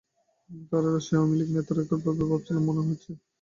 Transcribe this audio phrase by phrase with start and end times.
[0.69, 3.11] তারাও রাজশাহীর আওয়ামী লীগ নেতার মতো একইভাবে ভাবছেন বলে মনে হয়েছে।